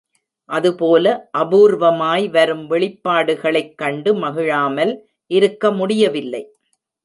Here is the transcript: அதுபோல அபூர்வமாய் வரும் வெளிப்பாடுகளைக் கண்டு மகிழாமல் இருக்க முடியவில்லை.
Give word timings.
அதுபோல 0.49 1.05
அபூர்வமாய் 1.37 2.25
வரும் 2.29 2.69
வெளிப்பாடுகளைக் 2.69 3.75
கண்டு 3.75 4.13
மகிழாமல் 4.15 4.93
இருக்க 5.31 5.71
முடியவில்லை. 5.71 6.43